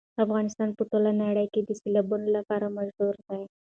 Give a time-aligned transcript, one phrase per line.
[0.25, 3.41] افغانستان په ټوله نړۍ کې د سیلابونو لپاره مشهور دی.